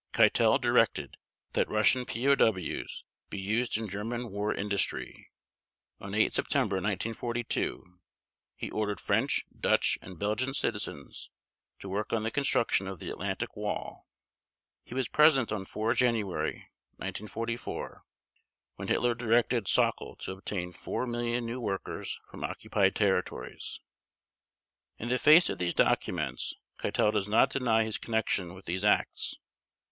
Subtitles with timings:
[0.13, 1.15] Keitel directed
[1.53, 5.29] that Russian POW's be used in German war industry.
[5.99, 7.99] On 8 September 1942
[8.55, 11.29] he ordered French, Dutch, and Belgian citizens
[11.77, 14.07] to work on the construction of the Atlantic Wall.
[14.83, 18.03] He was present on 4 January 1944
[18.77, 23.81] when Hitler directed Sauckel to obtain 4 million new workers from occupied territories.
[24.97, 29.35] In the face of these documents Keitel does not deny his connection with these acts.